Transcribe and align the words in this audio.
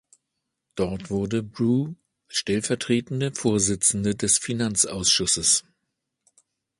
Dort 0.73 1.11
wurde 1.11 1.43
Bru 1.43 1.93
stellvertretende 2.27 3.31
Vorsitzende 3.33 4.15
des 4.15 4.39
Finanzausschusses. 4.39 5.63